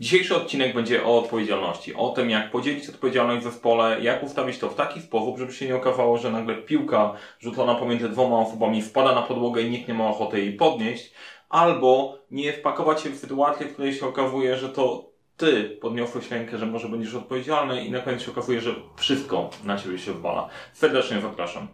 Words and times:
Dzisiejszy 0.00 0.36
odcinek 0.36 0.74
będzie 0.74 1.04
o 1.04 1.18
odpowiedzialności, 1.18 1.94
o 1.94 2.08
tym 2.08 2.30
jak 2.30 2.50
podzielić 2.50 2.88
odpowiedzialność 2.88 3.46
w 3.46 3.50
zespole, 3.50 4.00
jak 4.00 4.22
ustawić 4.22 4.58
to 4.58 4.68
w 4.68 4.74
taki 4.74 5.00
sposób, 5.00 5.38
żeby 5.38 5.52
się 5.52 5.66
nie 5.66 5.76
okazało, 5.76 6.18
że 6.18 6.32
nagle 6.32 6.54
piłka 6.54 7.14
rzucona 7.40 7.74
pomiędzy 7.74 8.08
dwoma 8.08 8.38
osobami 8.38 8.82
wpada 8.82 9.14
na 9.14 9.22
podłogę 9.22 9.62
i 9.62 9.70
nikt 9.70 9.88
nie 9.88 9.94
ma 9.94 10.08
ochoty 10.08 10.40
jej 10.40 10.52
podnieść, 10.52 11.12
albo 11.48 12.18
nie 12.30 12.52
wpakować 12.52 13.00
się 13.00 13.10
w 13.10 13.18
sytuację, 13.18 13.66
w 13.66 13.72
której 13.72 13.94
się 13.94 14.06
okazuje, 14.06 14.56
że 14.56 14.68
to 14.68 15.10
ty 15.36 15.78
podniosłeś 15.80 16.30
rękę, 16.30 16.58
że 16.58 16.66
może 16.66 16.88
będziesz 16.88 17.14
odpowiedzialny 17.14 17.84
i 17.84 17.90
na 17.90 18.00
koniec 18.00 18.22
się 18.22 18.30
okazuje, 18.30 18.60
że 18.60 18.74
wszystko 18.96 19.50
na 19.64 19.78
ciebie 19.78 19.98
się 19.98 20.12
wywala. 20.12 20.48
Serdecznie 20.72 21.20
zapraszam. 21.20 21.68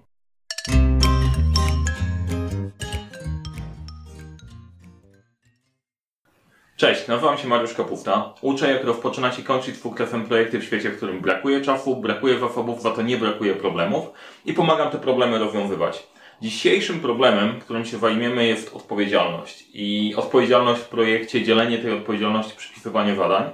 Cześć, 6.83 7.09
nazywam 7.09 7.39
się 7.39 7.49
Mariusz 7.49 7.75
Kapufta. 7.75 8.35
Uczę, 8.41 8.73
jak 8.73 8.85
rozpoczynać 8.85 9.39
i 9.39 9.45
kończyć 9.45 9.75
współkrefem 9.75 10.25
projekty 10.25 10.59
w 10.59 10.65
świecie, 10.65 10.91
w 10.91 10.97
którym 10.97 11.21
brakuje 11.21 11.61
czasu, 11.61 11.97
brakuje 11.97 12.39
zasobów, 12.39 12.83
za 12.83 12.91
to 12.91 13.03
nie 13.03 13.17
brakuje 13.17 13.55
problemów 13.55 14.07
i 14.45 14.53
pomagam 14.53 14.91
te 14.91 14.99
problemy 14.99 15.39
rozwiązywać. 15.39 16.07
Dzisiejszym 16.41 17.01
problemem, 17.01 17.61
którym 17.61 17.85
się 17.85 17.99
zajmiemy 17.99 18.47
jest 18.47 18.77
odpowiedzialność. 18.77 19.65
I 19.75 20.15
odpowiedzialność 20.17 20.81
w 20.81 20.89
projekcie, 20.89 21.43
dzielenie 21.43 21.79
tej 21.79 21.93
odpowiedzialności, 21.93 22.57
przypisywanie 22.57 23.17
zadań. 23.17 23.51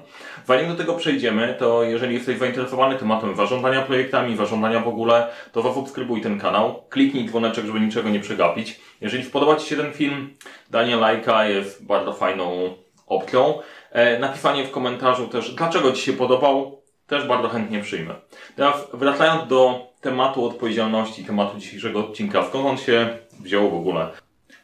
Zanim 0.47 0.69
do 0.69 0.75
tego 0.75 0.95
przejdziemy, 0.95 1.57
to 1.59 1.83
jeżeli 1.83 2.15
jesteś 2.15 2.39
zainteresowany 2.39 2.99
tematem 2.99 3.37
zarządzania 3.37 3.83
projektami, 3.83 4.37
zarządzania 4.37 4.81
w 4.81 4.89
ogóle, 4.89 5.27
to 5.53 5.63
zasubskrybuj 5.63 6.21
ten 6.21 6.41
kanał, 6.41 6.83
kliknij 6.89 7.29
dzwoneczek, 7.29 7.67
żeby 7.67 7.81
niczego 7.81 8.09
nie 8.09 8.21
przegapić. 8.21 8.81
Jeżeli 9.01 9.25
spodoba 9.25 9.57
Ci 9.57 9.69
się 9.69 9.77
ten 9.77 9.93
film, 9.93 10.37
danie 10.71 10.97
lajka 10.97 11.45
jest 11.45 11.87
bardzo 11.87 12.13
fajną 12.13 12.75
opcją. 13.09 13.59
E, 13.91 14.19
napisanie 14.19 14.65
w 14.65 14.71
komentarzu 14.71 15.29
też, 15.29 15.55
dlaczego 15.55 15.93
Ci 15.93 16.03
się 16.03 16.13
podobał, 16.13 16.83
też 17.07 17.27
bardzo 17.27 17.49
chętnie 17.49 17.83
przyjmę. 17.83 18.15
Teraz 18.57 18.87
wracając 18.93 19.49
do 19.49 19.87
tematu 20.01 20.45
odpowiedzialności, 20.45 21.25
tematu 21.25 21.59
dzisiejszego 21.59 22.01
odcinka, 22.01 22.47
skąd 22.49 22.67
on 22.67 22.77
się 22.77 23.19
wziął 23.41 23.71
w 23.71 23.75
ogóle. 23.75 24.09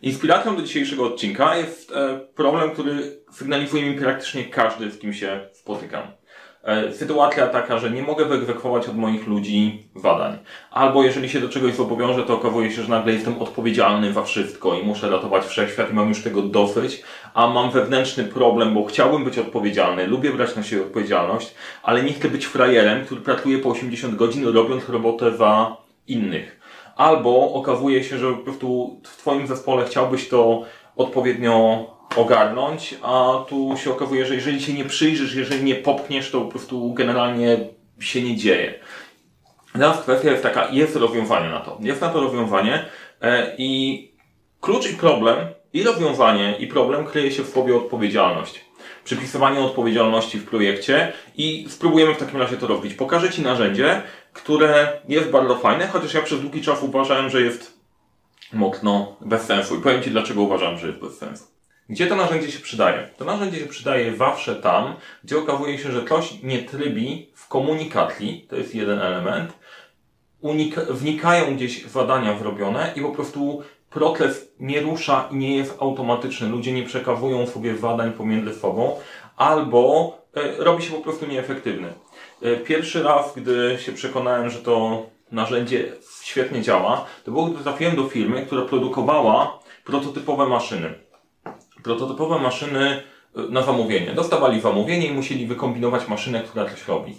Inspiracją 0.03 0.57
do 0.57 0.63
dzisiejszego 0.63 1.05
odcinka 1.05 1.57
jest 1.57 1.93
e, 1.93 2.21
problem, 2.35 2.71
który 2.71 3.21
sygnalizuje 3.33 3.91
mi 3.91 3.99
praktycznie 3.99 4.45
każdy, 4.45 4.91
z 4.91 4.99
kim 4.99 5.13
się 5.13 5.49
spotykam. 5.53 6.03
E, 6.65 6.93
sytuacja 6.93 7.47
taka, 7.47 7.79
że 7.79 7.91
nie 7.91 8.03
mogę 8.03 8.25
wyegzekwować 8.25 8.89
od 8.89 8.97
moich 8.97 9.27
ludzi 9.27 9.83
zadań. 9.97 10.39
Albo 10.71 11.05
jeżeli 11.05 11.29
się 11.29 11.41
do 11.41 11.49
czegoś 11.49 11.75
zobowiążę, 11.75 12.23
to 12.23 12.35
okazuje 12.35 12.71
się, 12.71 12.83
że 12.83 12.89
nagle 12.89 13.13
jestem 13.13 13.43
odpowiedzialny 13.43 14.13
za 14.13 14.23
wszystko 14.23 14.75
i 14.75 14.83
muszę 14.83 15.11
ratować 15.11 15.45
wszechświat 15.45 15.91
i 15.91 15.95
mam 15.95 16.09
już 16.09 16.23
tego 16.23 16.43
dosyć, 16.43 17.03
a 17.35 17.47
mam 17.47 17.71
wewnętrzny 17.71 18.25
problem, 18.25 18.75
bo 18.75 18.85
chciałbym 18.85 19.25
być 19.25 19.39
odpowiedzialny, 19.39 20.07
lubię 20.07 20.31
brać 20.31 20.57
na 20.57 20.63
siebie 20.63 20.83
odpowiedzialność, 20.83 21.55
ale 21.83 22.03
nie 22.03 22.13
chcę 22.13 22.29
być 22.29 22.47
frajerem, 22.47 23.05
który 23.05 23.21
pracuje 23.21 23.59
po 23.59 23.69
80 23.69 24.15
godzin 24.15 24.49
robiąc 24.49 24.89
robotę 24.89 25.37
za 25.37 25.77
innych. 26.09 26.61
Albo 26.97 27.53
okazuje 27.53 28.05
się, 28.05 28.19
że 28.19 28.33
po 28.33 28.37
prostu 28.39 29.01
w 29.05 29.17
Twoim 29.17 29.47
zespole 29.47 29.85
chciałbyś 29.85 30.29
to 30.29 30.63
odpowiednio 30.97 31.87
ogarnąć, 32.17 32.95
a 33.03 33.45
tu 33.49 33.75
się 33.77 33.91
okazuje, 33.93 34.27
że 34.27 34.35
jeżeli 34.35 34.63
się 34.63 34.73
nie 34.73 34.85
przyjrzysz, 34.85 35.35
jeżeli 35.35 35.65
nie 35.65 35.75
popchniesz, 35.75 36.31
to 36.31 36.41
po 36.41 36.51
prostu 36.51 36.93
generalnie 36.93 37.59
się 38.01 38.23
nie 38.23 38.37
dzieje. 38.37 38.75
Teraz 39.73 40.01
kwestia 40.01 40.31
jest 40.31 40.43
taka, 40.43 40.69
jest 40.71 40.97
rozwiązanie 40.97 41.49
na 41.49 41.61
to. 41.61 41.79
Jest 41.81 42.01
na 42.01 42.09
to 42.09 42.21
rozwiązanie 42.21 42.85
e, 43.21 43.55
i 43.59 44.13
klucz 44.61 44.91
i 44.91 44.95
problem, 44.95 45.37
i 45.73 45.83
rozwiązanie, 45.83 46.57
i 46.59 46.67
problem 46.67 47.07
kryje 47.07 47.33
się 47.33 47.43
w 47.43 47.49
słowie 47.49 47.77
odpowiedzialność. 47.77 48.65
Przypisywanie 49.05 49.61
odpowiedzialności 49.61 50.39
w 50.39 50.49
projekcie 50.49 51.13
i 51.37 51.67
spróbujemy 51.69 52.15
w 52.15 52.19
takim 52.19 52.41
razie 52.41 52.57
to 52.57 52.67
robić. 52.67 52.95
Pokażę 52.95 53.31
Ci 53.31 53.43
narzędzie, 53.43 54.03
które 54.33 55.01
jest 55.09 55.31
bardzo 55.31 55.57
fajne, 55.57 55.87
chociaż 55.87 56.15
ja 56.15 56.23
przez 56.23 56.41
długi 56.41 56.63
czas 56.63 56.83
uważałem, 56.83 57.31
że 57.31 57.43
jest 57.43 57.79
mocno 58.53 59.17
bez 59.21 59.43
sensu. 59.43 59.77
I 59.77 59.81
powiem 59.81 60.03
Ci, 60.03 60.11
dlaczego 60.11 60.43
uważam, 60.43 60.79
że 60.79 60.87
jest 60.87 60.99
bez 60.99 61.19
sensu. 61.19 61.54
Gdzie 61.89 62.07
to 62.07 62.17
narzędzie 62.17 62.53
się 62.53 62.59
przydaje? 62.59 63.09
To 63.17 63.25
narzędzie 63.25 63.59
się 63.59 63.67
przydaje 63.67 64.17
zawsze 64.17 64.57
tam, 64.57 64.95
gdzie 65.25 65.39
okazuje 65.39 65.79
się, 65.79 65.93
że 65.93 66.03
ktoś 66.03 66.43
nie 66.43 66.63
trybi 66.63 67.31
w 67.35 67.49
komunikacji, 67.49 68.47
to 68.51 68.57
jest 68.57 68.75
jeden 68.75 68.99
element, 68.99 69.53
wnikają 70.91 71.57
gdzieś 71.57 71.85
zadania 71.85 72.39
zrobione 72.39 72.93
i 72.97 73.01
po 73.01 73.11
prostu 73.11 73.63
proces 73.91 74.49
nie 74.61 74.81
rusza 74.81 75.29
i 75.31 75.37
nie 75.37 75.57
jest 75.57 75.77
automatyczny. 75.81 76.49
Ludzie 76.49 76.73
nie 76.73 76.83
przekawują 76.83 77.47
sobie 77.47 77.77
zadań 77.77 78.13
pomiędzy 78.13 78.55
sobą, 78.55 79.01
albo 79.37 80.13
e, 80.35 80.65
robi 80.65 80.83
się 80.83 80.93
po 80.93 81.01
prostu 81.01 81.27
nieefektywny. 81.27 81.93
E, 82.43 82.57
pierwszy 82.57 83.03
raz, 83.03 83.35
gdy 83.37 83.79
się 83.81 83.93
przekonałem, 83.93 84.51
że 84.51 84.59
to 84.59 85.07
narzędzie 85.33 85.93
świetnie 86.23 86.63
działa, 86.63 87.05
to 87.25 87.31
było, 87.31 87.47
gdy 87.47 87.63
trafiłem 87.63 87.97
do 87.97 88.05
firmy, 88.05 88.47
która 88.47 88.63
produkowała 88.63 89.59
prototypowe 89.85 90.47
maszyny 90.47 91.04
prototypowe 91.85 92.39
maszyny 92.39 93.03
e, 93.37 93.41
na 93.51 93.63
zamówienie. 93.63 94.13
Dostawali 94.13 94.61
zamówienie 94.61 95.07
i 95.07 95.15
musieli 95.15 95.47
wykombinować 95.47 96.09
maszynę, 96.09 96.43
która 96.43 96.71
coś 96.71 96.89
robi. 96.89 97.19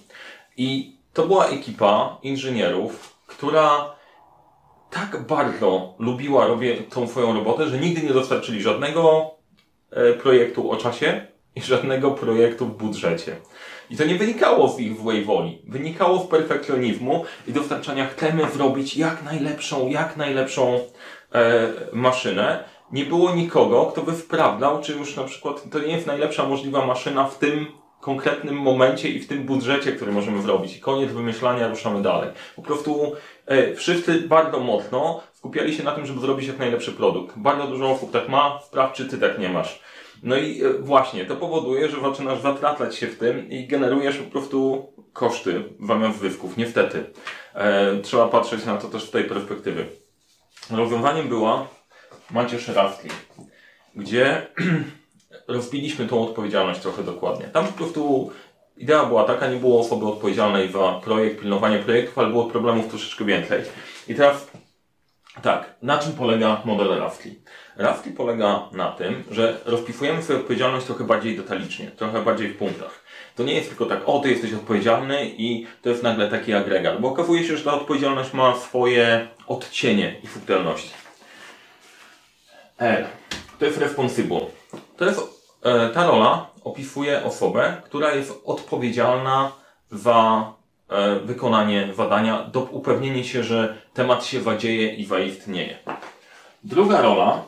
I 0.57 0.95
to 1.13 1.27
była 1.27 1.47
ekipa 1.47 2.17
inżynierów, 2.23 3.15
która 3.27 3.95
tak 4.91 5.27
bardzo 5.27 5.93
lubiła 5.99 6.47
robię 6.47 6.77
tą 6.77 7.07
swoją 7.07 7.33
robotę, 7.33 7.67
że 7.67 7.77
nigdy 7.77 8.01
nie 8.01 8.13
dostarczyli 8.13 8.61
żadnego 8.61 9.31
e, 9.91 10.13
projektu 10.13 10.71
o 10.71 10.77
czasie 10.77 11.27
i 11.55 11.61
żadnego 11.73 12.11
projektu 12.11 12.65
w 12.65 12.77
budżecie. 12.77 13.35
I 13.89 13.97
to 13.97 14.05
nie 14.05 14.15
wynikało 14.15 14.69
z 14.69 14.79
ich 14.79 14.97
złej 14.97 15.23
woli. 15.23 15.61
Wynikało 15.67 16.19
z 16.19 16.27
perfekcjonizmu 16.27 17.25
i 17.47 17.53
dostarczania 17.53 18.07
chcemy 18.07 18.51
zrobić 18.51 18.97
jak 18.97 19.23
najlepszą, 19.23 19.89
jak 19.89 20.17
najlepszą 20.17 20.79
e, 21.33 21.71
maszynę 21.93 22.74
nie 22.91 23.05
było 23.05 23.35
nikogo, 23.35 23.85
kto 23.85 24.01
by 24.01 24.15
sprawdzał, 24.15 24.81
czy 24.81 24.93
już 24.93 25.15
na 25.15 25.23
przykład 25.23 25.69
to 25.71 25.79
nie 25.79 25.93
jest 25.93 26.07
najlepsza 26.07 26.45
możliwa 26.45 26.85
maszyna 26.85 27.27
w 27.27 27.37
tym 27.37 27.67
konkretnym 28.05 28.55
momencie 28.55 29.09
i 29.09 29.19
w 29.19 29.27
tym 29.27 29.43
budżecie, 29.43 29.91
który 29.91 30.11
możemy 30.11 30.41
zrobić. 30.41 30.77
I 30.77 30.79
koniec 30.79 31.11
wymyślania, 31.11 31.67
ruszamy 31.67 32.01
dalej. 32.01 32.29
Po 32.55 32.61
prostu 32.61 33.11
e, 33.45 33.75
wszyscy 33.75 34.21
bardzo 34.21 34.59
mocno 34.59 35.21
skupiali 35.33 35.75
się 35.75 35.83
na 35.83 35.91
tym, 35.91 36.05
żeby 36.05 36.19
zrobić 36.19 36.47
jak 36.47 36.59
najlepszy 36.59 36.91
produkt. 36.91 37.37
Bardzo 37.37 37.67
dużo 37.67 37.91
osób 37.91 38.11
tak 38.11 38.29
ma, 38.29 38.59
sprawdź, 38.67 38.95
czy 38.95 39.05
ty 39.05 39.17
tak 39.17 39.39
nie 39.39 39.49
masz. 39.49 39.81
No 40.23 40.35
i 40.35 40.63
e, 40.63 40.73
właśnie, 40.73 41.25
to 41.25 41.35
powoduje, 41.35 41.89
że 41.89 42.01
zaczynasz 42.01 42.41
zatratlać 42.41 42.95
się 42.95 43.07
w 43.07 43.17
tym 43.17 43.49
i 43.49 43.67
generujesz 43.67 44.17
po 44.17 44.31
prostu 44.31 44.87
koszty 45.13 45.63
zamiast 45.87 46.19
zysków. 46.19 46.57
Niestety. 46.57 47.03
E, 47.53 47.97
trzeba 48.01 48.27
patrzeć 48.27 48.65
na 48.65 48.77
to 48.77 48.87
też 48.87 49.03
z 49.03 49.11
tej 49.11 49.23
perspektywy. 49.23 49.85
Rozwiązaniem 50.71 51.27
była 51.27 51.67
Macie 52.31 52.59
Szerawki, 52.59 53.09
gdzie 53.95 54.47
rozbiliśmy 55.47 56.07
tą 56.07 56.23
odpowiedzialność 56.23 56.79
trochę 56.79 57.03
dokładnie. 57.03 57.47
Tam 57.47 57.67
po 57.67 57.73
prostu 57.73 58.31
idea 58.77 59.05
była 59.05 59.23
taka, 59.23 59.47
nie 59.47 59.59
było 59.59 59.79
osoby 59.79 60.05
odpowiedzialnej 60.05 60.71
za 60.71 61.01
projekt, 61.03 61.39
pilnowanie 61.39 61.79
projektów, 61.79 62.17
ale 62.17 62.29
było 62.29 62.45
problemów 62.45 62.87
troszeczkę 62.87 63.25
więcej. 63.25 63.61
I 64.07 64.15
teraz 64.15 64.47
tak, 65.41 65.75
na 65.81 65.97
czym 65.97 66.13
polega 66.13 66.61
model 66.65 66.99
Rafki? 66.99 67.35
Rafki 67.77 68.11
polega 68.11 68.69
na 68.71 68.91
tym, 68.91 69.23
że 69.31 69.57
rozpisujemy 69.65 70.23
sobie 70.23 70.39
odpowiedzialność 70.39 70.85
trochę 70.85 71.03
bardziej 71.03 71.37
detalicznie, 71.37 71.91
trochę 71.91 72.21
bardziej 72.21 72.49
w 72.49 72.57
punktach. 72.57 73.03
To 73.35 73.43
nie 73.43 73.53
jest 73.53 73.69
tylko 73.69 73.85
tak, 73.85 73.99
o, 74.05 74.19
ty 74.19 74.29
jesteś 74.29 74.53
odpowiedzialny 74.53 75.25
i 75.37 75.67
to 75.81 75.89
jest 75.89 76.03
nagle 76.03 76.29
taki 76.29 76.53
agregat, 76.53 77.01
bo 77.01 77.07
okazuje 77.07 77.43
się, 77.43 77.57
że 77.57 77.63
ta 77.63 77.73
odpowiedzialność 77.73 78.33
ma 78.33 78.55
swoje 78.55 79.27
odcienie 79.47 80.15
i 80.23 80.27
subtelności. 80.27 81.04
R. 82.79 83.07
To 83.59 83.65
jest 83.65 83.77
responsible. 83.77 84.41
To 84.97 85.05
jest, 85.05 85.19
e, 85.63 85.89
ta 85.89 86.07
rola 86.07 86.49
opisuje 86.63 87.23
osobę, 87.23 87.81
która 87.85 88.15
jest 88.15 88.41
odpowiedzialna 88.45 89.51
za 89.91 90.53
e, 90.89 91.19
wykonanie 91.19 91.93
zadania, 91.93 92.43
do 92.43 92.59
upewnienie 92.61 93.23
się, 93.23 93.43
że 93.43 93.77
temat 93.93 94.25
się 94.25 94.41
zadzieje 94.41 94.95
i 94.95 95.05
zaistnieje. 95.05 95.77
Druga 96.63 97.01
rola 97.01 97.43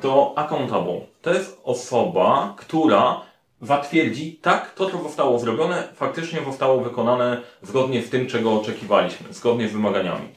to 0.00 0.32
accountable. 0.36 1.00
To 1.22 1.34
jest 1.34 1.60
osoba, 1.64 2.54
która 2.56 3.20
zatwierdzi, 3.62 4.38
tak, 4.42 4.74
to 4.74 4.90
co 4.90 5.02
zostało 5.02 5.38
zrobione, 5.38 5.88
faktycznie 5.94 6.40
zostało 6.44 6.80
wykonane 6.80 7.42
zgodnie 7.62 8.02
z 8.02 8.10
tym, 8.10 8.26
czego 8.26 8.52
oczekiwaliśmy, 8.60 9.32
zgodnie 9.32 9.68
z 9.68 9.72
wymaganiami. 9.72 10.28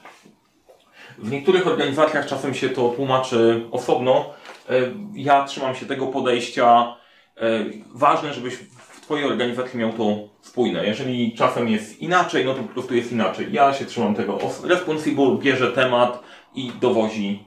W 1.24 1.32
niektórych 1.32 1.68
organizacjach 1.68 2.26
czasem 2.26 2.54
się 2.54 2.70
to 2.70 2.90
tłumaczy 2.90 3.68
osobno. 3.72 4.30
E, 4.70 4.74
ja 5.14 5.46
trzymam 5.46 5.76
się 5.76 5.86
tego 5.86 6.08
podejścia. 6.08 6.96
E, 7.38 7.66
ważne, 7.94 8.34
żebyś 8.34 8.54
w 8.56 9.02
Twojej 9.02 9.26
organizacji 9.26 9.80
miał 9.80 9.94
to 9.94 10.18
spójne. 10.42 10.86
Jeżeli 10.86 11.36
czasem 11.36 11.70
jest 11.70 12.00
inaczej, 12.00 12.46
no 12.46 12.54
to 12.54 12.64
po 12.64 12.74
prostu 12.74 12.96
jest 12.96 13.12
inaczej. 13.12 13.48
Ja 13.52 13.74
się 13.74 13.86
trzymam 13.86 14.16
tego. 14.16 14.38
Responsible 14.64 15.38
bierze 15.38 15.72
temat 15.72 16.24
i 16.56 16.72
dowozi 16.82 17.46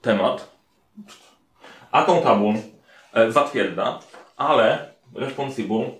temat. 0.00 0.56
Accountable 1.92 2.54
e, 3.14 3.32
zatwierdza, 3.32 4.00
ale 4.36 4.94
responsible 5.14 5.90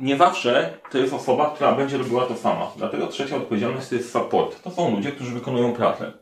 nie 0.00 0.16
zawsze 0.16 0.74
to 0.90 0.98
jest 0.98 1.14
osoba, 1.14 1.50
która 1.54 1.72
będzie 1.72 1.98
robiła 1.98 2.26
to 2.26 2.36
sama. 2.36 2.70
Dlatego 2.76 3.06
trzecia 3.06 3.36
odpowiedzialność 3.36 3.88
to 3.88 3.94
jest 3.94 4.12
support. 4.12 4.62
To 4.62 4.70
są 4.70 4.96
ludzie, 4.96 5.12
którzy 5.12 5.34
wykonują 5.34 5.72
pracę. 5.72 6.12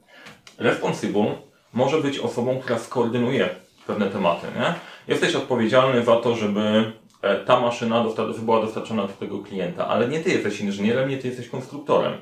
Responsible 0.58 1.34
może 1.72 2.00
być 2.00 2.18
osobą, 2.18 2.60
która 2.60 2.78
skoordynuje 2.78 3.48
pewne 3.86 4.06
tematy. 4.06 4.46
Nie? 4.56 4.74
Jesteś 5.08 5.34
odpowiedzialny 5.34 6.04
za 6.04 6.16
to, 6.16 6.36
żeby 6.36 6.92
e, 7.22 7.36
ta 7.36 7.60
maszyna 7.60 8.04
była 8.38 8.60
dostarczona 8.60 9.02
do 9.02 9.12
tego 9.12 9.38
klienta, 9.38 9.88
ale 9.88 10.08
nie 10.08 10.20
ty 10.20 10.30
jesteś 10.30 10.60
inżynierem, 10.60 11.08
nie 11.08 11.18
ty 11.18 11.28
jesteś 11.28 11.48
konstruktorem. 11.48 12.12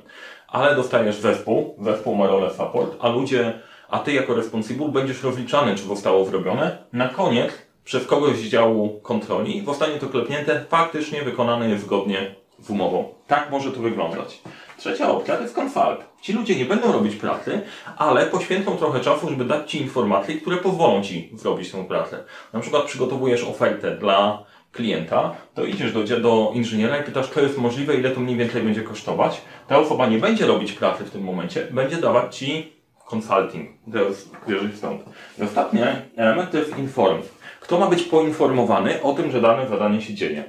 Ale 0.49 0.77
dostajesz 0.77 1.17
zespół, 1.17 1.77
zespół 1.81 2.15
ma 2.15 2.27
rolę 2.27 2.51
support, 2.51 2.97
a 3.01 3.09
ludzie, 3.09 3.61
a 3.89 3.99
ty 3.99 4.13
jako 4.13 4.35
responsible 4.35 4.89
będziesz 4.89 5.23
rozliczany, 5.23 5.75
czy 5.75 5.83
zostało 5.83 6.25
zrobione. 6.25 6.79
Na 6.93 7.09
koniec 7.09 7.66
przez 7.87 8.07
kogoś 8.07 8.37
z 8.37 8.49
działu 8.49 9.01
kontroli 9.03 9.63
zostanie 9.67 9.99
to 9.99 10.07
klepnięte, 10.07 10.65
faktycznie 10.69 11.23
wykonane 11.23 11.71
jest 11.71 11.85
zgodnie 11.85 12.35
z 12.61 12.71
umową. 12.71 13.09
Tak 13.27 13.51
może 13.51 13.73
to 13.73 13.81
wyglądać. 13.81 14.43
Trzecia 14.79 15.11
opcja 15.11 15.37
to 15.37 15.43
jest 15.43 15.59
consult. 15.59 16.01
Ci 16.21 16.33
ludzie 16.33 16.57
nie 16.57 16.65
będą 16.65 16.93
robić 16.93 17.17
pracy, 17.17 17.61
ale 17.97 18.27
poświęcą 18.27 18.77
trochę 18.77 19.01
czasu, 19.01 19.29
żeby 19.29 19.45
dać 19.45 19.71
Ci 19.71 19.83
informacje, 19.83 20.35
które 20.35 20.57
pozwolą 20.57 21.03
Ci 21.03 21.31
zrobić 21.35 21.73
tę 21.73 21.85
pracę. 21.85 22.25
Na 22.53 22.61
przykład 22.61 22.85
przygotowujesz 22.85 23.45
ofertę 23.45 23.97
dla 23.97 24.45
klienta, 24.73 25.35
to 25.55 25.65
idziesz 25.65 25.93
do, 25.93 26.21
do 26.21 26.53
inżyniera 26.55 26.99
i 26.99 27.05
pytasz, 27.05 27.31
to 27.31 27.41
jest 27.41 27.59
możliwe, 27.59 27.95
ile 27.95 28.11
to 28.11 28.21
mniej 28.21 28.37
więcej 28.37 28.63
będzie 28.63 28.83
kosztować. 28.83 29.41
Ta 29.69 29.79
osoba 29.79 30.07
nie 30.07 30.19
będzie 30.19 30.47
robić 30.47 30.73
pracy 30.73 31.05
w 31.05 31.11
tym 31.11 31.23
momencie, 31.23 31.69
będzie 31.71 31.97
dawać 31.97 32.37
Ci 32.37 32.73
consulting. 33.13 33.71
To 33.93 33.99
jest 33.99 34.31
stąd. 34.77 35.03
I 35.39 35.43
ostatni 35.43 35.81
element 36.17 36.51
to 36.51 36.59
jest 36.59 36.79
inform. 36.79 37.23
Kto 37.67 37.79
ma 37.79 37.87
być 37.87 38.03
poinformowany 38.03 39.03
o 39.03 39.13
tym, 39.13 39.31
że 39.31 39.41
dane 39.41 39.69
zadanie 39.69 40.03
się 40.03 40.15
dzieje? 40.15 40.45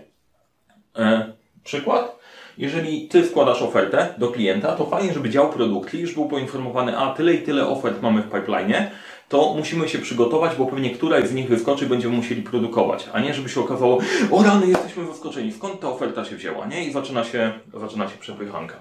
E, 0.97 1.33
przykład? 1.63 2.19
Jeżeli 2.57 3.07
ty 3.07 3.25
składasz 3.25 3.61
ofertę 3.61 4.13
do 4.17 4.27
klienta, 4.27 4.75
to 4.75 4.85
fajnie, 4.85 5.13
żeby 5.13 5.29
dział 5.29 5.49
produkcji 5.49 5.99
już 5.99 6.13
był 6.13 6.27
poinformowany, 6.27 6.97
a 6.97 7.13
tyle 7.13 7.33
i 7.33 7.41
tyle 7.41 7.67
ofert 7.67 8.01
mamy 8.01 8.21
w 8.21 8.31
pipeline, 8.31 8.89
to 9.29 9.53
musimy 9.57 9.89
się 9.89 9.99
przygotować, 9.99 10.55
bo 10.55 10.65
pewnie 10.65 10.89
któraś 10.89 11.27
z 11.27 11.33
nich 11.33 11.49
wyskoczy 11.49 11.85
i 11.85 11.87
będziemy 11.87 12.15
musieli 12.15 12.41
produkować, 12.41 13.09
a 13.13 13.19
nie 13.19 13.33
żeby 13.33 13.49
się 13.49 13.61
okazało, 13.61 13.99
o 14.31 14.43
rany, 14.43 14.67
jesteśmy 14.67 15.05
zaskoczeni, 15.05 15.51
skąd 15.51 15.79
ta 15.79 15.89
oferta 15.89 16.25
się 16.25 16.35
wzięła, 16.35 16.65
nie? 16.65 16.85
I 16.85 16.91
zaczyna 16.91 17.23
się, 17.23 17.53
zaczyna 17.73 18.09
się 18.09 18.17
przepychanka. 18.17 18.75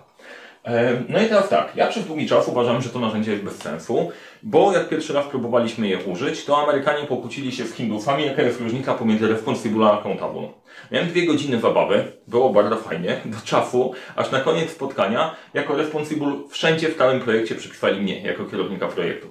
No 1.08 1.22
i 1.22 1.26
teraz 1.26 1.48
tak, 1.48 1.72
ja 1.76 1.86
przez 1.86 2.04
długi 2.04 2.28
czas 2.28 2.48
uważam, 2.48 2.82
że 2.82 2.88
to 2.88 2.98
narzędzie 2.98 3.30
jest 3.30 3.44
bez 3.44 3.56
sensu, 3.56 4.10
bo 4.42 4.72
jak 4.72 4.88
pierwszy 4.88 5.12
raz 5.12 5.26
próbowaliśmy 5.26 5.88
je 5.88 5.98
użyć, 5.98 6.44
to 6.44 6.62
Amerykanie 6.62 7.06
pokłócili 7.06 7.52
się 7.52 7.64
z 7.64 7.74
Hindusami, 7.74 8.26
jaka 8.26 8.42
jest 8.42 8.60
różnica 8.60 8.94
pomiędzy 8.94 9.28
responsible 9.28 9.86
a 9.86 10.00
accountable. 10.00 10.48
Miałem 10.90 11.08
dwie 11.08 11.26
godziny 11.26 11.60
zabawy, 11.60 12.12
było 12.28 12.50
bardzo 12.50 12.76
fajnie, 12.76 13.20
do 13.24 13.36
czasu, 13.44 13.92
aż 14.16 14.30
na 14.30 14.40
koniec 14.40 14.70
spotkania, 14.70 15.36
jako 15.54 15.76
responsible 15.76 16.32
wszędzie 16.50 16.88
w 16.88 16.96
całym 16.96 17.20
projekcie 17.20 17.54
przypisali 17.54 18.00
mnie, 18.00 18.22
jako 18.22 18.44
kierownika 18.44 18.88
projektu. 18.88 19.28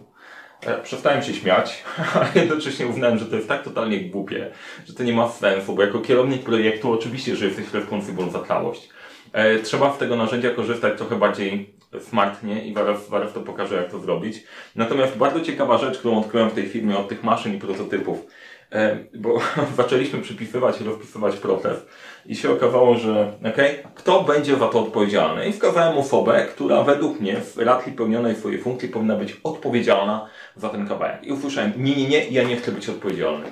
E, 0.65 0.81
przestałem 0.81 1.23
się 1.23 1.33
śmiać, 1.33 1.83
ale 2.15 2.27
jednocześnie 2.35 2.87
uznałem, 2.87 3.17
że 3.17 3.25
to 3.25 3.35
jest 3.35 3.47
tak 3.47 3.63
totalnie 3.63 3.99
głupie, 3.99 4.51
że 4.85 4.93
to 4.93 5.03
nie 5.03 5.13
ma 5.13 5.29
sensu, 5.29 5.75
bo 5.75 5.81
jako 5.81 5.99
kierownik 5.99 6.43
projektu 6.43 6.91
oczywiście, 6.91 7.35
że 7.35 7.45
jesteś 7.45 7.73
responsible 7.73 8.29
za 8.29 8.43
całość. 8.43 8.89
E, 9.35 9.59
trzeba 9.59 9.93
z 9.93 9.97
tego 9.97 10.15
narzędzia 10.15 10.49
korzystać 10.49 10.97
trochę 10.97 11.15
bardziej 11.15 11.75
smartnie 11.99 12.67
i 12.67 12.73
zaraz, 12.73 13.09
zaraz 13.09 13.33
to 13.33 13.39
pokażę, 13.39 13.75
jak 13.75 13.91
to 13.91 13.99
zrobić. 13.99 14.43
Natomiast 14.75 15.17
bardzo 15.17 15.41
ciekawa 15.41 15.77
rzecz, 15.77 15.97
którą 15.97 16.19
odkryłem 16.19 16.49
w 16.49 16.53
tej 16.53 16.67
firmie 16.67 16.97
od 16.97 17.07
tych 17.07 17.23
maszyn 17.23 17.55
i 17.55 17.59
prototypów, 17.59 18.25
e, 18.71 18.97
bo 19.13 19.39
zaczęliśmy 19.77 20.21
przypisywać 20.21 20.81
i 20.81 20.83
rozpisywać 20.83 21.35
proces 21.35 21.85
i 22.25 22.35
się 22.35 22.51
okazało, 22.51 22.97
że 22.97 23.33
okay, 23.53 23.77
kto 23.95 24.23
będzie 24.23 24.55
za 24.55 24.67
to 24.67 24.79
odpowiedzialny? 24.79 25.47
I 25.47 25.53
wskazałem 25.53 25.97
osobę, 25.97 26.45
która 26.45 26.83
według 26.83 27.19
mnie 27.19 27.35
w 27.35 27.57
racji 27.57 27.91
pełnionej 27.91 28.35
swojej 28.35 28.61
funkcji 28.61 28.89
powinna 28.89 29.15
być 29.15 29.37
odpowiedzialna 29.43 30.29
za 30.55 30.69
ten 30.69 30.87
kawałek. 30.87 31.23
I 31.23 31.31
usłyszałem, 31.31 31.73
nie, 31.77 31.95
nie, 31.95 32.07
nie, 32.07 32.29
ja 32.29 32.43
nie 32.43 32.55
chcę 32.55 32.71
być 32.71 32.89
odpowiedzialny. 32.89 33.51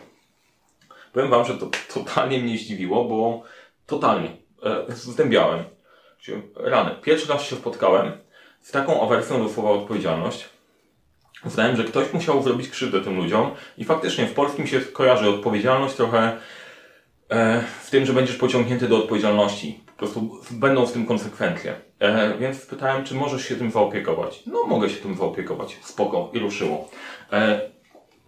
Powiem 1.14 1.30
Wam, 1.30 1.46
że 1.46 1.54
to 1.54 1.70
totalnie 1.94 2.40
mnie 2.40 2.58
zdziwiło, 2.58 3.06
bo 3.06 3.44
totalnie 3.86 4.43
zdębiałem. 4.88 5.64
Rany. 6.56 6.92
Pierwszy 7.02 7.30
raz 7.34 7.44
się 7.44 7.56
spotkałem 7.56 8.12
z 8.62 8.72
taką 8.72 9.02
awersją 9.02 9.44
do 9.44 9.50
słowa 9.50 9.70
odpowiedzialność. 9.70 10.50
Uznałem, 11.46 11.76
że 11.76 11.84
ktoś 11.84 12.14
musiał 12.14 12.44
zrobić 12.44 12.70
krzywdę 12.70 13.02
tym 13.02 13.18
ludziom 13.18 13.52
i 13.78 13.86
faktycznie 13.86 14.26
w 14.26 14.34
polskim 14.34 14.68
się 14.68 14.80
kojarzy 14.80 15.30
odpowiedzialność 15.30 15.96
trochę 15.96 16.38
e, 17.30 17.64
w 17.84 17.90
tym, 17.90 18.06
że 18.06 18.14
będziesz 18.14 18.36
pociągnięty 18.36 18.88
do 18.88 18.98
odpowiedzialności. 18.98 19.84
Po 19.86 19.94
prostu 19.94 20.42
będą 20.52 20.86
w 20.86 20.92
tym 20.92 21.06
konsekwencje. 21.06 21.76
E, 22.00 22.38
więc 22.38 22.64
spytałem, 22.64 23.04
czy 23.04 23.16
możesz 23.16 23.46
się 23.46 23.56
tym 23.56 23.72
zaopiekować. 23.72 24.44
No, 24.46 24.64
mogę 24.64 24.90
się 24.90 24.96
tym 24.96 25.16
zaopiekować. 25.16 25.78
Spoko. 25.82 26.30
I 26.34 26.40
ruszyło. 26.40 26.90
E, 27.32 27.73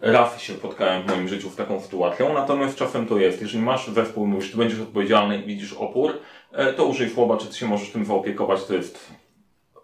raz 0.00 0.40
się 0.40 0.54
spotkałem 0.54 1.02
w 1.02 1.06
moim 1.06 1.28
życiu 1.28 1.50
z 1.50 1.56
taką 1.56 1.80
sytuacją, 1.80 2.34
natomiast 2.34 2.76
czasem 2.76 3.06
to 3.06 3.18
jest. 3.18 3.40
Jeżeli 3.42 3.64
masz 3.64 3.88
zespół, 3.88 4.26
mówisz, 4.26 4.50
ty 4.50 4.56
będziesz 4.56 4.80
odpowiedzialny 4.80 5.38
i 5.38 5.46
widzisz 5.46 5.72
opór, 5.72 6.12
E, 6.56 6.72
to 6.72 6.84
użyj 6.84 7.10
słowa, 7.10 7.36
czy 7.36 7.46
ty 7.46 7.56
się 7.56 7.66
możesz 7.66 7.90
tym 7.90 8.04
zaopiekować, 8.04 8.64
to 8.64 8.74
jest 8.74 9.10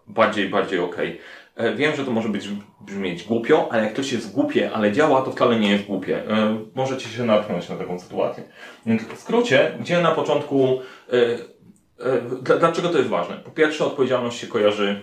bardziej, 0.07 0.49
bardziej 0.49 0.79
okej. 0.79 1.19
Okay. 1.53 1.67
E, 1.67 1.75
wiem, 1.75 1.95
że 1.95 2.05
to 2.05 2.11
może 2.11 2.29
być 2.29 2.47
brzmieć 2.81 3.23
głupio, 3.23 3.67
ale 3.71 3.83
jak 3.83 3.93
ktoś 3.93 4.11
jest 4.11 4.31
głupie, 4.31 4.71
ale 4.71 4.91
działa, 4.91 5.21
to 5.21 5.31
wcale 5.31 5.59
nie 5.59 5.71
jest 5.71 5.85
głupie. 5.85 6.29
E, 6.29 6.57
możecie 6.75 7.09
się 7.09 7.23
natknąć 7.23 7.69
na 7.69 7.75
taką 7.75 7.99
sytuację. 7.99 8.43
Więc 8.85 9.03
w 9.03 9.19
skrócie, 9.19 9.77
gdzie 9.79 10.01
na 10.01 10.11
początku, 10.11 10.79
dlaczego 12.59 12.89
to 12.89 12.97
jest 12.97 13.09
ważne? 13.09 13.35
Po 13.35 13.51
pierwsze, 13.51 13.85
odpowiedzialność 13.85 14.39
się 14.39 14.47
kojarzy 14.47 15.01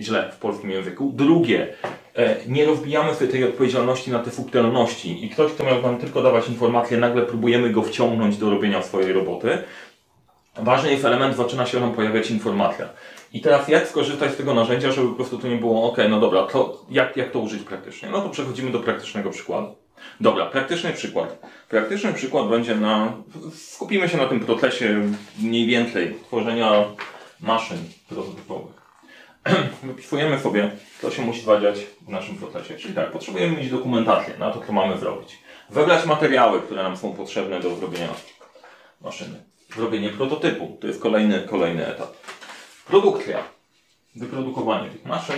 źle 0.00 0.32
w 0.32 0.36
polskim 0.36 0.70
języku. 0.70 1.12
Drugie, 1.14 1.74
nie 2.46 2.64
rozbijamy 2.64 3.14
sobie 3.14 3.32
tej 3.32 3.44
odpowiedzialności 3.44 4.10
na 4.10 4.18
te 4.18 4.30
subtelności 4.30 5.24
i 5.24 5.30
ktoś, 5.30 5.52
kto 5.52 5.64
miał 5.64 5.82
nam 5.82 5.98
tylko 5.98 6.22
dawać 6.22 6.48
informacje, 6.48 6.98
nagle 6.98 7.22
próbujemy 7.22 7.70
go 7.70 7.82
wciągnąć 7.82 8.36
do 8.36 8.50
robienia 8.50 8.82
swojej 8.82 9.12
roboty 9.12 9.58
ważny 10.58 10.90
jest 10.90 11.04
element, 11.04 11.36
zaczyna 11.36 11.66
się 11.66 11.80
nam 11.80 11.94
pojawiać 11.94 12.30
informacja. 12.30 12.88
I 13.32 13.40
teraz 13.40 13.68
jak 13.68 13.88
skorzystać 13.88 14.32
z 14.32 14.36
tego 14.36 14.54
narzędzia, 14.54 14.92
żeby 14.92 15.08
po 15.08 15.14
prostu 15.14 15.38
to 15.38 15.48
nie 15.48 15.56
było, 15.56 15.92
ok, 15.92 15.98
no 16.10 16.20
dobra, 16.20 16.42
to 16.42 16.84
jak, 16.90 17.16
jak 17.16 17.30
to 17.30 17.38
użyć 17.38 17.62
praktycznie? 17.62 18.08
No 18.10 18.20
to 18.20 18.30
przechodzimy 18.30 18.70
do 18.70 18.80
praktycznego 18.80 19.30
przykładu. 19.30 19.74
Dobra, 20.20 20.46
praktyczny 20.46 20.92
przykład. 20.92 21.38
Praktyczny 21.68 22.12
przykład 22.12 22.48
będzie 22.48 22.74
na, 22.74 23.12
skupimy 23.54 24.08
się 24.08 24.16
na 24.16 24.26
tym 24.26 24.40
procesie 24.40 25.12
mniej 25.42 25.66
więcej 25.66 26.14
tworzenia 26.26 26.84
maszyn 27.40 27.78
prototypowych. 28.08 28.85
Wypisujemy 29.82 30.38
sobie, 30.38 30.70
co 31.00 31.10
się 31.10 31.22
musi 31.22 31.40
zadziać 31.40 31.78
w 32.00 32.08
naszym 32.08 32.36
procesie. 32.36 32.76
Czyli 32.76 32.94
tak, 32.94 33.10
potrzebujemy 33.10 33.56
mieć 33.56 33.70
dokumentację 33.70 34.34
na 34.38 34.50
to, 34.50 34.60
co 34.66 34.72
mamy 34.72 34.98
zrobić. 34.98 35.38
Wybrać 35.70 36.06
materiały, 36.06 36.62
które 36.62 36.82
nam 36.82 36.96
są 36.96 37.12
potrzebne 37.12 37.60
do 37.60 37.76
zrobienia 37.76 38.08
maszyny 39.00 39.56
zrobienie 39.76 40.10
prototypu. 40.10 40.78
To 40.80 40.86
jest 40.86 41.00
kolejny, 41.00 41.40
kolejny 41.40 41.86
etap. 41.86 42.12
Produkcja. 42.86 43.42
Wyprodukowanie 44.16 44.90
tych 44.90 45.04
maszyn 45.04 45.36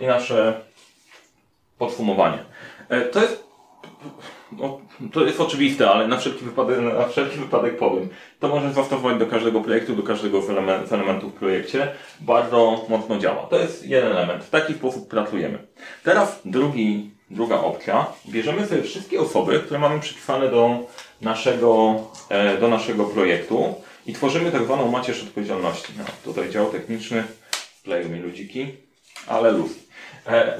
i 0.00 0.06
nasze 0.06 0.60
podsumowanie. 1.78 2.44
E, 2.88 3.00
to 3.00 3.22
jest, 3.22 3.44
no, 4.52 4.80
to 5.12 5.24
jest 5.24 5.40
oczywiste, 5.40 5.90
ale 5.90 6.08
na 6.08 6.16
wszelki, 6.16 6.44
wypadek, 6.44 6.80
na 6.80 7.08
wszelki 7.08 7.38
wypadek 7.38 7.78
powiem. 7.78 8.08
To 8.40 8.48
można 8.48 8.72
zastosować 8.72 9.18
do 9.18 9.26
każdego 9.26 9.60
projektu, 9.60 9.96
do 9.96 10.02
każdego 10.02 10.42
z 10.86 10.92
elementów 10.92 11.32
w 11.32 11.38
projekcie. 11.38 11.88
Bardzo 12.20 12.86
mocno 12.88 13.18
działa. 13.18 13.42
To 13.42 13.58
jest 13.58 13.86
jeden 13.86 14.12
element. 14.12 14.44
W 14.44 14.50
taki 14.50 14.74
sposób 14.74 15.08
pracujemy. 15.08 15.58
Teraz 16.04 16.40
drugi, 16.44 17.10
druga 17.30 17.60
opcja. 17.60 18.06
Bierzemy 18.28 18.66
sobie 18.66 18.82
wszystkie 18.82 19.20
osoby, 19.20 19.60
które 19.60 19.80
mamy 19.80 20.00
przypisane 20.00 20.48
do 20.50 20.78
naszego, 21.20 22.00
e, 22.28 22.58
do 22.58 22.68
naszego 22.68 23.04
projektu 23.04 23.74
i 24.06 24.12
tworzymy 24.12 24.52
tak 24.52 24.64
zwaną 24.64 24.90
macierz 24.90 25.22
odpowiedzialności. 25.22 25.92
No, 25.98 26.04
tutaj 26.24 26.50
dział 26.50 26.66
techniczny, 26.66 27.24
wkleją 27.80 28.08
mi 28.08 28.18
ludziki, 28.18 28.66
ale 29.26 29.50
luz. 29.52 29.70
E, 30.26 30.58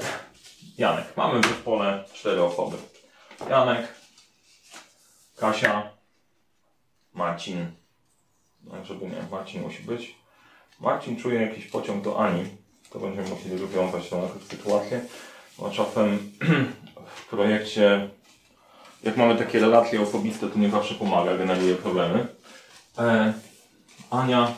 Janek, 0.77 1.05
mamy 1.17 1.39
w 1.39 1.47
zespole 1.47 2.03
cztery 2.13 2.43
osoby. 2.43 2.77
Janek, 3.49 3.87
Kasia, 5.35 5.89
Marcin, 7.13 7.71
no, 8.63 8.85
żeby 8.85 9.05
nie, 9.05 9.23
Marcin 9.31 9.61
musi 9.61 9.83
być. 9.83 10.15
Marcin 10.79 11.17
czuje 11.17 11.41
jakiś 11.41 11.65
pociąg 11.65 12.03
do 12.03 12.19
Ani, 12.19 12.45
to 12.89 12.99
będziemy 12.99 13.29
musieli 13.29 13.57
rozwiązać 13.57 14.09
tą 14.09 14.29
sytuację, 14.49 15.01
bo 15.57 15.71
czasem 15.71 16.31
w 17.15 17.25
projekcie 17.29 18.09
jak 19.03 19.17
mamy 19.17 19.35
takie 19.35 19.59
relacje 19.59 20.01
osobiste, 20.01 20.47
to 20.47 20.59
nie 20.59 20.69
zawsze 20.69 20.95
pomaga, 20.95 21.37
generuje 21.37 21.75
problemy. 21.75 22.27
E, 22.97 23.33
Ania 24.11 24.53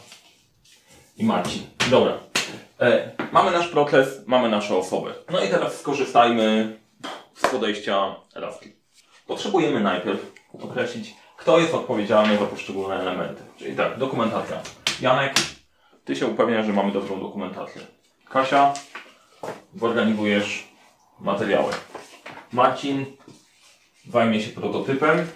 i 1.18 1.26
Marcin. 1.26 1.62
Dobra. 1.90 2.18
E, 2.80 3.12
mamy 3.32 3.52
nasz 3.52 3.68
proces, 3.68 4.08
mamy 4.28 4.50
nasze 4.50 4.78
osoby. 4.78 5.14
No 5.32 5.44
i 5.44 5.48
teraz 5.48 5.80
skorzystajmy 5.80 6.79
z 7.40 7.50
podejścia 7.52 8.16
Rafki. 8.36 8.72
Potrzebujemy 9.28 9.80
najpierw 9.80 10.32
określić, 10.64 11.16
kto 11.38 11.60
jest 11.60 11.74
odpowiedzialny 11.74 12.38
za 12.38 12.46
poszczególne 12.46 12.96
elementy. 12.96 13.42
Czyli 13.58 13.76
tak, 13.76 13.98
dokumentacja. 13.98 14.62
Janek, 15.02 15.34
ty 16.06 16.16
się 16.16 16.28
upewniasz, 16.28 16.66
że 16.66 16.74
mamy 16.74 16.92
dobrą 16.92 17.20
dokumentację. 17.20 17.82
Kasia, 18.30 18.74
organizujesz 19.82 20.68
materiały. 21.20 21.74
Marcin 22.54 23.06
zajmie 24.10 24.42
się 24.42 24.50
prototypem 24.50 25.28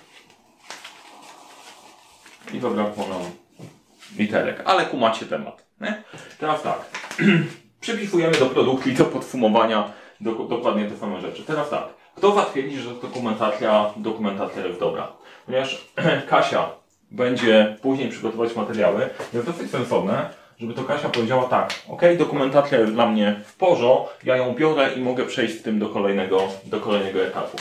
i 2.54 2.60
zabrakło 2.60 3.08
nam 3.08 3.22
literek, 4.18 4.62
ale 4.66 4.86
kumacie 4.86 5.26
temat. 5.26 5.66
Nie? 5.82 6.04
Teraz 6.40 6.62
tak, 6.62 6.80
przypisujemy 7.82 8.40
do 8.40 8.46
produktu 8.46 8.90
i 8.90 8.94
do 8.94 9.06
podsumowania 9.06 10.03
do, 10.22 10.32
dokładnie 10.32 10.86
te 10.86 10.98
same 10.98 11.22
rzeczy. 11.22 11.44
Teraz 11.44 11.70
tak, 11.70 11.84
kto 12.16 12.32
zatwierdzi, 12.32 12.80
że 12.80 12.90
dokumentacja, 13.02 13.94
dokumentacja 13.98 14.66
jest 14.66 14.80
dobra? 14.80 15.08
Ponieważ 15.46 15.88
Kasia 16.30 16.70
będzie 17.12 17.78
później 17.82 18.10
przygotować 18.10 18.56
materiały, 18.56 19.10
jest 19.34 19.46
dosyć 19.46 19.72
sensowne, 19.72 20.30
żeby 20.60 20.74
to 20.74 20.84
Kasia 20.84 21.10
powiedziała 21.10 21.44
tak, 21.44 21.74
ok, 21.90 22.02
dokumentacja 22.18 22.80
jest 22.80 22.94
dla 22.94 23.10
mnie 23.10 23.36
w 23.46 23.58
porządku, 23.58 24.08
ja 24.24 24.38
ją 24.38 24.54
biorę 24.54 24.94
i 24.94 25.02
mogę 25.02 25.26
przejść 25.26 25.60
z 25.60 25.62
tym 25.62 25.80
do 25.80 25.90
kolejnego, 25.90 26.42
do 26.66 26.80
kolejnego 26.80 27.24
etapu. 27.24 27.58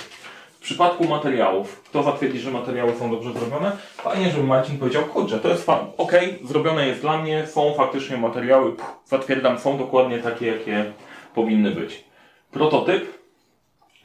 W 0.61 0.65
przypadku 0.65 1.05
materiałów, 1.05 1.83
kto 1.83 2.03
zatwierdzi, 2.03 2.39
że 2.39 2.51
materiały 2.51 2.95
są 2.99 3.11
dobrze 3.11 3.33
zrobione? 3.33 3.73
Fajnie, 3.97 4.31
żeby 4.31 4.45
Marcin 4.45 4.79
powiedział, 4.79 5.03
kurczę, 5.03 5.39
to 5.39 5.49
jest 5.49 5.67
fan, 5.67 5.87
ok, 5.97 6.13
zrobione 6.45 6.87
jest 6.87 7.01
dla 7.01 7.19
mnie, 7.19 7.47
są 7.47 7.75
faktycznie 7.75 8.17
materiały, 8.17 8.73
pff, 8.73 8.91
zatwierdzam, 9.07 9.59
są 9.59 9.79
dokładnie 9.79 10.19
takie, 10.19 10.47
jakie 10.47 10.93
powinny 11.35 11.71
być. 11.71 12.05
Prototyp, 12.53 13.19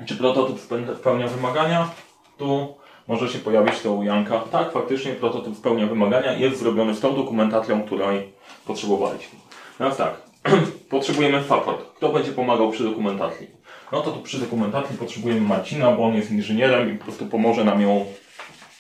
czy 0.06 0.16
prototyp 0.16 0.60
spełnia 1.00 1.28
wymagania? 1.28 1.90
Tu 2.38 2.76
może 3.08 3.30
się 3.30 3.40
pojawić 3.40 3.80
to 3.80 3.94
u 3.94 4.04
Janka. 4.04 4.40
Tak, 4.40 4.72
faktycznie 4.72 5.14
prototyp 5.14 5.56
spełnia 5.56 5.88
wymagania 5.88 6.38
i 6.38 6.42
jest 6.42 6.60
zrobiony 6.60 6.96
z 6.96 7.00
tą 7.00 7.16
dokumentacją, 7.16 7.84
której 7.84 8.34
potrzebowaliśmy. 8.66 9.40
Teraz 9.78 9.98
tak, 9.98 10.22
potrzebujemy 10.90 11.44
support. 11.44 11.86
Kto 11.96 12.10
będzie 12.10 12.32
pomagał 12.32 12.72
przy 12.72 12.84
dokumentacji? 12.84 13.48
No 13.92 14.02
to 14.02 14.12
tu 14.12 14.22
przy 14.22 14.40
dokumentacji 14.40 14.98
potrzebujemy 14.98 15.42
Marcina, 15.42 15.92
bo 15.92 16.06
on 16.06 16.16
jest 16.16 16.32
inżynierem 16.32 16.96
i 16.96 16.98
po 16.98 17.04
prostu 17.04 17.26
pomoże 17.26 17.64
nam 17.64 17.82
ją 17.82 18.06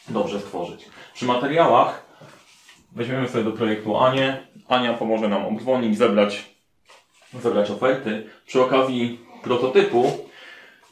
dobrze 0.10 0.40
stworzyć. 0.40 0.86
Przy 1.14 1.26
materiałach 1.26 2.06
weźmiemy 2.92 3.30
sobie 3.30 3.44
do 3.44 3.52
projektu 3.52 3.98
Anię. 3.98 4.48
Ania 4.68 4.94
pomoże 4.94 5.28
nam 5.28 5.46
obdzwonić, 5.46 5.98
zebrać, 5.98 6.50
zebrać 7.42 7.72
oferty. 7.72 8.30
Przy 8.46 8.62
okazji 8.62 9.27
prototypu, 9.48 10.12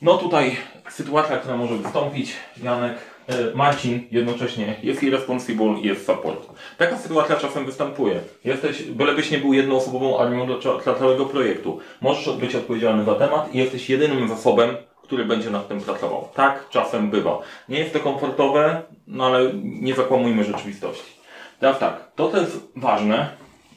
no 0.01 0.17
tutaj 0.17 0.55
sytuacja, 0.89 1.37
która 1.37 1.57
może 1.57 1.75
wystąpić, 1.75 2.33
Janek, 2.63 2.97
e, 3.27 3.55
Marcin 3.55 4.07
jednocześnie 4.11 4.75
jest 4.83 5.03
irresponsible 5.03 5.79
i 5.81 5.87
jest 5.87 6.05
support. 6.05 6.49
Taka 6.77 6.97
sytuacja 6.97 7.35
czasem 7.35 7.65
występuje. 7.65 8.19
Jesteś, 8.45 8.83
bylebyś 8.83 9.31
nie 9.31 9.37
był 9.37 9.53
jednoosobową 9.53 10.19
armią 10.19 10.45
dla, 10.45 10.57
dla 10.83 10.95
całego 10.95 11.25
projektu. 11.25 11.79
Możesz 12.01 12.37
być 12.37 12.55
odpowiedzialny 12.55 13.03
za 13.03 13.15
temat 13.15 13.55
i 13.55 13.57
jesteś 13.57 13.89
jedynym 13.89 14.29
zasobem, 14.29 14.75
który 15.03 15.25
będzie 15.25 15.49
nad 15.49 15.67
tym 15.67 15.81
pracował. 15.81 16.27
Tak 16.33 16.69
czasem 16.69 17.09
bywa. 17.09 17.39
Nie 17.69 17.79
jest 17.79 17.93
to 17.93 17.99
komfortowe, 17.99 18.81
no 19.07 19.25
ale 19.25 19.51
nie 19.63 19.93
zakłamujmy 19.95 20.43
rzeczywistości. 20.43 21.15
Teraz 21.59 21.79
tak, 21.79 22.11
to 22.15 22.31
co 22.31 22.37
jest 22.37 22.67
ważne, 22.75 23.29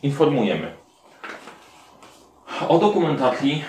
informujemy. 0.02 0.72
O 2.68 2.78
dokumentacji 2.78 3.64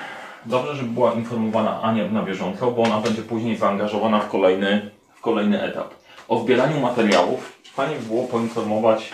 dobrze, 0.46 0.75
żeby 0.75 0.89
była 0.89 1.13
informowana 1.13 1.81
Ania 1.81 2.08
na 2.12 2.24
bieżąco, 2.24 2.72
bo 2.72 2.84
ona 2.84 3.00
będzie 3.00 3.22
później 3.22 3.58
zaangażowana 3.58 4.19
w 4.19 4.29
kolejny, 4.29 4.91
w 5.15 5.22
kolejny 5.22 5.63
etap. 5.63 5.93
O 6.27 6.39
zbieraniu 6.39 6.79
materiałów 6.79 7.60
fajnie 7.74 7.96
by 7.96 8.05
było 8.05 8.24
poinformować 8.24 9.13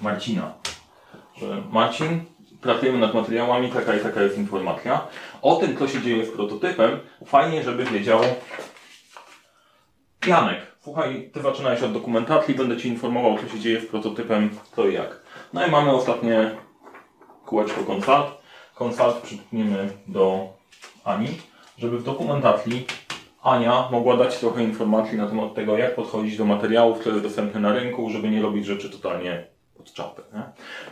Marcina, 0.00 0.52
że 1.36 1.62
Marcin, 1.72 2.24
pracujemy 2.60 2.98
nad 2.98 3.14
materiałami, 3.14 3.68
taka 3.68 3.96
i 3.96 4.00
taka 4.00 4.22
jest 4.22 4.38
informacja. 4.38 5.06
O 5.42 5.56
tym, 5.56 5.76
co 5.76 5.88
się 5.88 6.02
dzieje 6.02 6.26
z 6.26 6.30
prototypem, 6.30 7.00
fajnie, 7.26 7.62
żeby 7.62 7.84
wiedział 7.84 8.20
Janek. 10.26 10.74
Słuchaj, 10.82 11.30
ty 11.32 11.42
zaczynałeś 11.42 11.82
od 11.82 11.92
dokumentacji, 11.92 12.54
będę 12.54 12.76
Ci 12.76 12.88
informował, 12.88 13.38
co 13.38 13.48
się 13.48 13.60
dzieje 13.60 13.80
z 13.80 13.86
prototypem, 13.86 14.50
co 14.76 14.88
i 14.88 14.94
jak. 14.94 15.20
No 15.52 15.66
i 15.66 15.70
mamy 15.70 15.92
ostatnie 15.92 16.50
kółeczko 17.44 17.84
konsult. 17.84 18.43
Konsult 18.74 19.16
przypniemy 19.16 19.88
do 20.06 20.48
Ani, 21.04 21.28
żeby 21.78 21.98
w 21.98 22.04
dokumentacji 22.04 22.86
Ania 23.42 23.88
mogła 23.90 24.16
dać 24.16 24.38
trochę 24.38 24.64
informacji 24.64 25.18
na 25.18 25.26
temat 25.26 25.54
tego, 25.54 25.78
jak 25.78 25.94
podchodzić 25.94 26.36
do 26.36 26.44
materiałów, 26.44 26.98
które 26.98 27.14
jest 27.14 27.26
dostępne 27.26 27.60
na 27.60 27.72
rynku, 27.72 28.10
żeby 28.10 28.30
nie 28.30 28.42
robić 28.42 28.66
rzeczy 28.66 28.90
totalnie 28.90 29.46
pod 29.76 29.92
czapę. 29.92 30.22
Nie? 30.32 30.42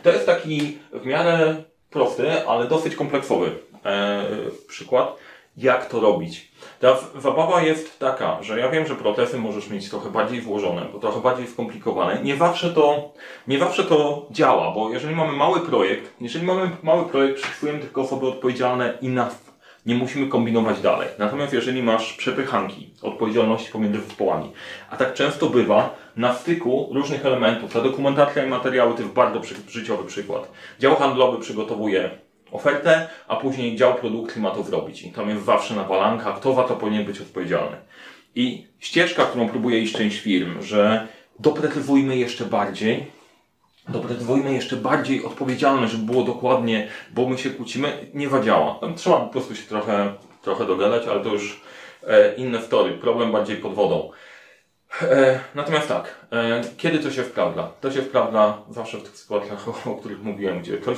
To 0.03 0.09
jest 0.09 0.25
taki 0.25 0.77
w 0.93 1.05
miarę 1.05 1.55
prosty, 1.89 2.47
ale 2.47 2.67
dosyć 2.67 2.95
kompleksowy 2.95 3.51
e, 3.85 4.25
przykład, 4.67 5.15
jak 5.57 5.85
to 5.85 5.99
robić. 5.99 6.51
Ta 6.79 6.97
zabawa 7.19 7.61
jest 7.61 7.99
taka, 7.99 8.43
że 8.43 8.59
ja 8.59 8.69
wiem, 8.69 8.87
że 8.87 8.95
procesy 8.95 9.37
możesz 9.37 9.69
mieć 9.69 9.89
trochę 9.89 10.09
bardziej 10.09 10.41
włożone, 10.41 10.85
bo 10.93 10.99
trochę 10.99 11.21
bardziej 11.21 11.47
skomplikowane. 11.47 12.23
Nie 12.23 12.35
zawsze 12.37 12.69
to, 12.69 13.13
nie 13.47 13.59
zawsze 13.59 13.83
to 13.83 14.27
działa, 14.31 14.71
bo 14.71 14.89
jeżeli 14.89 15.15
mamy 15.15 15.31
mały 15.31 15.59
projekt, 15.59 16.13
jeżeli 16.21 16.45
mamy 16.45 16.69
mały 16.83 17.05
projekt, 17.05 17.41
przypisujemy 17.41 17.79
tylko 17.79 18.01
osoby 18.01 18.27
odpowiedzialne 18.27 18.97
i 19.01 19.09
na 19.09 19.29
nie 19.85 19.95
musimy 19.95 20.27
kombinować 20.27 20.81
dalej. 20.81 21.07
Natomiast 21.19 21.53
jeżeli 21.53 21.83
masz 21.83 22.13
przepychanki 22.13 22.93
odpowiedzialności 23.01 23.71
pomiędzy 23.71 24.01
zespołami, 24.01 24.51
a 24.89 24.97
tak 24.97 25.13
często 25.13 25.49
bywa 25.49 25.95
na 26.15 26.33
styku 26.33 26.89
różnych 26.93 27.25
elementów, 27.25 27.73
ta 27.73 27.81
dokumentacja 27.81 28.45
i 28.45 28.49
materiały 28.49 28.93
to 28.93 29.01
jest 29.01 29.13
bardzo 29.13 29.39
przy, 29.39 29.55
życiowy 29.67 30.03
przykład. 30.07 30.51
Dział 30.79 30.95
handlowy 30.95 31.39
przygotowuje 31.39 32.09
ofertę, 32.53 33.07
a 33.27 33.35
później 33.35 33.75
dział 33.75 33.95
produkcji 33.95 34.41
ma 34.41 34.51
to 34.51 34.63
zrobić. 34.63 35.03
I 35.03 35.11
tam 35.11 35.29
jest 35.29 35.45
zawsze 35.45 35.75
nawalanka, 35.75 36.31
kto 36.31 36.55
za 36.55 36.63
to 36.63 36.75
powinien 36.75 37.05
być 37.05 37.21
odpowiedzialny. 37.21 37.77
I 38.35 38.67
ścieżka, 38.79 39.25
którą 39.25 39.49
próbuje 39.49 39.79
iść 39.79 39.95
część 39.95 40.19
firm, 40.19 40.61
że 40.61 41.07
doprecyzujmy 41.39 42.17
jeszcze 42.17 42.45
bardziej, 42.45 43.05
doprecyzujmy 43.89 44.53
jeszcze 44.53 44.75
bardziej 44.75 45.25
odpowiedzialne, 45.25 45.87
żeby 45.87 46.11
było 46.11 46.23
dokładnie, 46.23 46.87
bo 47.11 47.29
my 47.29 47.37
się 47.37 47.49
kłócimy, 47.49 48.07
nie 48.13 48.29
zadziała. 48.29 48.75
Tam 48.75 48.95
trzeba 48.95 49.17
po 49.17 49.27
prostu 49.27 49.55
się 49.55 49.63
trochę, 49.63 50.13
trochę 50.41 50.65
dogadać, 50.65 51.07
ale 51.07 51.19
to 51.23 51.29
już 51.29 51.61
e, 52.07 52.35
inne 52.35 52.61
story, 52.61 52.91
problem 52.91 53.31
bardziej 53.31 53.57
pod 53.57 53.73
wodą. 53.73 54.11
E, 55.01 55.39
natomiast 55.55 55.87
tak, 55.87 56.15
e, 56.31 56.61
kiedy 56.77 56.99
to 56.99 57.11
się 57.11 57.23
wprawda? 57.23 57.71
To 57.81 57.91
się 57.91 58.01
wprawda 58.01 58.57
zawsze 58.69 58.97
w 58.97 59.03
tych 59.03 59.17
sytuacjach, 59.17 59.87
o, 59.87 59.95
których 59.95 60.23
mówiłem, 60.23 60.59
gdzie 60.59 60.77
ktoś 60.77 60.97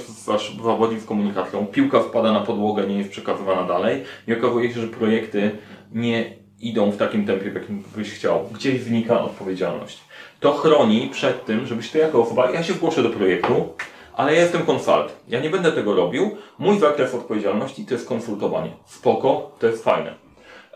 zawodzi 0.64 1.00
z 1.00 1.06
komunikacją, 1.06 1.66
piłka 1.68 2.00
wpada 2.00 2.32
na 2.32 2.40
podłogę, 2.40 2.88
nie 2.88 2.98
jest 2.98 3.12
przekazywana 3.12 3.64
dalej 3.64 4.04
i 4.28 4.34
okazuje 4.34 4.74
się, 4.74 4.82
że 4.82 4.88
projekty 4.88 5.52
nie 5.92 6.34
idą 6.60 6.92
w 6.92 6.98
takim 6.98 7.26
tempie, 7.26 7.52
w 7.52 7.56
jakim 7.56 7.84
byś 7.96 8.14
chciał. 8.14 8.50
Gdzieś 8.54 8.82
wynika 8.82 9.22
odpowiedzialność. 9.22 10.00
To 10.40 10.54
chroni 10.54 11.10
przed 11.12 11.46
tym, 11.46 11.66
żebyś 11.66 11.92
ty 11.92 12.00
jako 12.00 12.24
osoba, 12.24 12.52
ja 12.52 12.64
się 12.64 12.74
zgłoszę 12.74 13.04
do 13.04 13.10
projektu, 13.10 13.74
ale 14.14 14.36
ja 14.36 14.42
jestem 14.42 14.62
konsult. 14.62 15.16
Ja 15.28 15.40
nie 15.40 15.50
będę 15.50 15.72
tego 15.72 15.96
robił. 15.96 16.38
Mój 16.60 16.80
zakres 16.80 17.14
odpowiedzialności 17.14 17.86
to 17.86 17.94
jest 17.94 18.08
konsultowanie. 18.08 18.72
Spoko, 18.86 19.52
to 19.60 19.68
jest 19.68 19.84
fajne. 19.84 20.25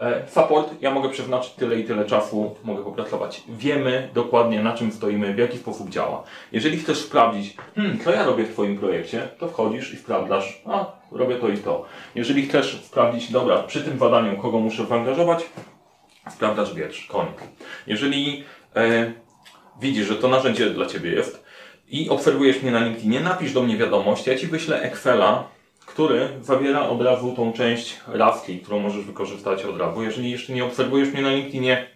E, 0.02 0.28
support, 0.28 0.82
ja 0.82 0.92
mogę 0.92 1.10
przeznaczyć 1.10 1.52
tyle 1.52 1.80
i 1.80 1.84
tyle 1.84 2.06
czasu, 2.06 2.56
mogę 2.64 2.84
popracować. 2.84 3.44
Wiemy 3.50 4.10
dokładnie 4.14 4.64
na 4.64 4.74
czym 4.74 4.92
stoimy, 4.92 5.34
w 5.34 5.38
jaki 5.38 5.58
sposób 5.58 5.90
działa. 5.90 6.24
Jeżeli 6.52 6.78
chcesz 6.78 6.98
sprawdzić, 6.98 7.58
hmm, 7.76 8.00
co 8.00 8.12
ja 8.12 8.26
robię 8.26 8.44
w 8.44 8.54
Twoim 8.54 8.78
projekcie, 8.78 9.28
to 9.40 9.48
wchodzisz 9.48 9.94
i 9.94 9.98
sprawdzasz, 9.98 10.62
a 10.66 10.86
robię 11.12 11.36
to 11.36 11.50
i 11.50 11.58
to. 11.58 11.86
Jeżeli 12.16 12.46
chcesz 12.48 12.82
sprawdzić, 12.86 13.32
dobra, 13.32 13.64
przy 13.64 13.82
tym 13.82 13.98
badaniu 13.98 14.38
kogo 14.38 14.60
muszę 14.60 14.86
zaangażować, 14.86 15.46
sprawdzasz 16.30 16.74
wiersz, 16.74 17.06
koniec. 17.06 17.36
Jeżeli 17.88 18.44
e, 18.76 19.14
widzisz, 19.82 20.08
że 20.08 20.16
to 20.16 20.28
narzędzie 20.28 20.70
dla 20.70 20.86
Ciebie 20.86 21.12
jest 21.12 21.44
i 21.90 22.10
obserwujesz 22.10 22.62
mnie 22.62 22.72
na 22.72 22.80
LinkedInie, 22.80 23.20
napisz 23.20 23.54
do 23.54 23.64
mnie 23.64 23.78
wiadomość, 23.78 24.28
ja 24.28 24.38
Ci 24.38 24.48
wyślę 24.48 24.82
Excela, 24.82 25.48
który 26.00 26.30
zawiera 26.42 26.90
od 26.90 27.02
razu 27.02 27.34
tą 27.36 27.54
część 27.54 28.00
Rafki, 28.08 28.60
którą 28.60 28.80
możesz 28.80 29.06
wykorzystać 29.06 29.66
od 29.66 29.78
razu. 29.78 30.04
Jeżeli 30.04 30.32
jeszcze 30.32 30.54
nie 30.54 30.66
obserwujesz 30.66 31.14
mnie 31.14 31.22
na 31.22 31.32
LinkedInie, 31.32 31.88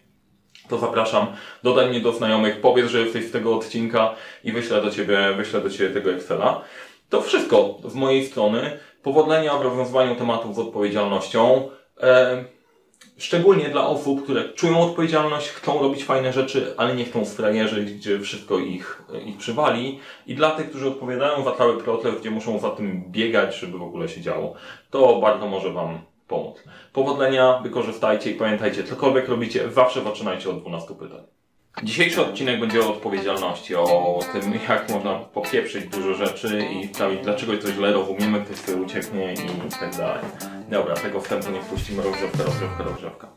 to 0.69 0.77
zapraszam, 0.77 1.27
dodaj 1.63 1.89
mnie 1.89 1.99
do 1.99 2.13
znajomych, 2.13 2.61
powiedz, 2.61 2.87
że 2.91 2.99
jesteś 2.99 3.25
z 3.25 3.31
tego 3.31 3.55
odcinka 3.55 4.15
i 4.43 4.51
wyślę 4.51 4.81
do 4.81 4.91
Ciebie, 4.91 5.33
wyślę 5.37 5.61
do 5.61 5.69
Ciebie 5.69 5.89
tego 5.89 6.11
Excela. 6.11 6.61
To 7.09 7.21
wszystko 7.21 7.77
z 7.85 7.95
mojej 7.95 8.25
strony. 8.25 8.79
Powodzenia 9.03 9.57
w 9.57 9.61
rozwiązywaniu 9.61 10.15
tematów 10.15 10.55
z 10.55 10.59
odpowiedzialnością. 10.59 11.69
E, 12.01 12.43
Szczególnie 13.17 13.69
dla 13.69 13.87
osób, 13.87 14.23
które 14.23 14.49
czują 14.49 14.81
odpowiedzialność, 14.81 15.47
chcą 15.47 15.81
robić 15.81 16.03
fajne 16.03 16.33
rzeczy, 16.33 16.73
ale 16.77 16.95
nie 16.95 17.05
chcą 17.05 17.25
frajerzyć, 17.25 17.93
gdzie 17.93 18.19
wszystko 18.19 18.59
ich, 18.59 19.03
ich 19.25 19.37
przywali. 19.37 19.99
I 20.27 20.35
dla 20.35 20.51
tych, 20.51 20.69
którzy 20.69 20.87
odpowiadają 20.87 21.43
za 21.43 21.51
cały 21.51 21.83
proces, 21.83 22.19
gdzie 22.19 22.31
muszą 22.31 22.59
za 22.59 22.69
tym 22.69 23.03
biegać, 23.11 23.55
żeby 23.55 23.77
w 23.77 23.83
ogóle 23.83 24.09
się 24.09 24.21
działo, 24.21 24.53
to 24.89 25.19
bardzo 25.21 25.47
może 25.47 25.73
Wam 25.73 25.99
pomóc. 26.27 26.63
Powodzenia, 26.93 27.59
wykorzystajcie 27.63 28.31
i 28.31 28.35
pamiętajcie, 28.35 28.83
cokolwiek 28.83 29.29
robicie, 29.29 29.71
zawsze 29.71 30.03
zaczynajcie 30.03 30.49
od 30.49 30.61
12 30.61 30.95
pytań. 30.95 31.21
Dzisiejszy 31.83 32.21
odcinek 32.21 32.59
będzie 32.59 32.81
o 32.81 32.89
odpowiedzialności, 32.89 33.75
o 33.75 34.19
tym 34.33 34.53
jak 34.69 34.89
można 34.89 35.15
popieprzyć 35.19 35.85
dużo 35.85 36.13
rzeczy 36.13 36.65
i 36.73 36.87
sprawić 36.87 37.21
dlaczego 37.21 37.57
coś 37.57 37.71
źle 37.71 37.93
rozumiemy, 37.93 38.41
ktoś 38.41 38.57
sobie 38.57 38.81
ucieknie 38.81 39.33
i 39.33 39.71
tak 39.79 39.97
dalej. 39.97 40.23
Dobra, 40.73 40.95
tego 40.95 41.21
wstępu 41.21 41.51
nie 41.51 41.61
wpuścimy, 41.61 42.03
rozgrzewka, 42.03 42.43
rozgrzewka, 42.43 42.83
rozgrzewka. 42.83 43.27